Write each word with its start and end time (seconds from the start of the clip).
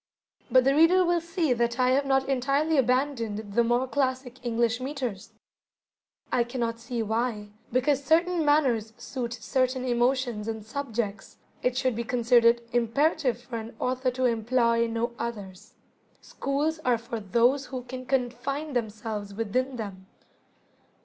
But 0.49 0.63
the 0.63 0.73
reader 0.73 1.05
will 1.05 1.21
see 1.21 1.53
that 1.53 1.79
I 1.79 1.91
have 1.91 2.07
not 2.07 2.27
entirely 2.27 2.75
abandoned 2.79 3.53
the 3.53 3.63
more 3.63 3.87
classic 3.87 4.43
English 4.43 4.79
metres. 4.81 5.31
I 6.31 6.43
cannot 6.43 6.79
see 6.79 7.03
why, 7.03 7.49
because 7.71 8.03
certain 8.03 8.43
manners 8.43 8.93
suit 8.97 9.31
certain 9.33 9.85
emotions 9.85 10.47
and 10.47 10.65
subjects, 10.65 11.37
it 11.61 11.77
should 11.77 11.95
be 11.95 12.03
considered 12.03 12.63
imperative 12.73 13.41
for 13.43 13.57
an 13.59 13.75
author 13.79 14.09
to 14.09 14.25
employ 14.25 14.87
no 14.87 15.11
others. 15.19 15.75
Schools 16.19 16.79
are 16.79 16.97
for 16.97 17.19
those 17.19 17.67
who 17.67 17.83
can 17.83 18.07
confine 18.07 18.73
themselves 18.73 19.35
within 19.35 19.75
them. 19.75 20.07